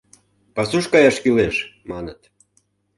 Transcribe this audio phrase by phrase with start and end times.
[0.55, 1.55] Пасуш каяш кӱлеш,
[1.89, 2.19] маныт.